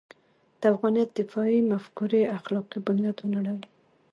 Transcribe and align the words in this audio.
د 0.59 0.61
افغانیت 0.73 1.09
دفاعي 1.19 1.59
مفکورې 1.71 2.21
اخلاقي 2.37 2.79
بنیاد 2.87 3.17
ونړوي. 3.21 3.67